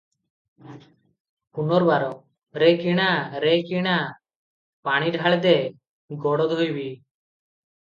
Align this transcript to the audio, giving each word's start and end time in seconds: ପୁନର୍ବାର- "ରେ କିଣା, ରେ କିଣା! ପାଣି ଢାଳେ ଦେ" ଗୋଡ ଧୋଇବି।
ପୁନର୍ବାର- 1.57 2.07
"ରେ 2.63 2.71
କିଣା, 2.79 3.05
ରେ 3.45 3.53
କିଣା! 3.69 3.95
ପାଣି 4.91 5.15
ଢାଳେ 5.19 5.41
ଦେ" 5.47 5.55
ଗୋଡ 6.27 6.51
ଧୋଇବି। 6.57 6.91